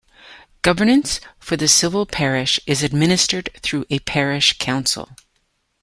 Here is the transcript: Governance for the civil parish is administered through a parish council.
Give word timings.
Governance 0.63 1.19
for 1.37 1.55
the 1.57 1.67
civil 1.67 2.07
parish 2.07 2.59
is 2.65 2.81
administered 2.81 3.51
through 3.61 3.85
a 3.91 3.99
parish 3.99 4.57
council. 4.57 5.09